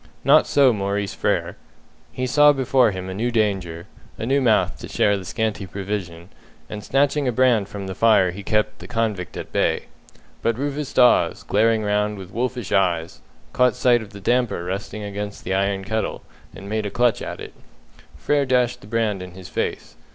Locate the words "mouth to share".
4.41-5.15